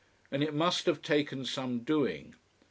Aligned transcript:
And 0.31 0.41
it 0.43 0.55
must 0.55 0.87
have 0.87 1.03
taken 1.03 1.45
some 1.45 1.81
doing. 1.81 2.33